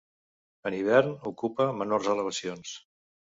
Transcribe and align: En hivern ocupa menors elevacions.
En 0.69 0.77
hivern 0.77 1.13
ocupa 1.31 1.67
menors 1.83 2.11
elevacions. 2.15 2.75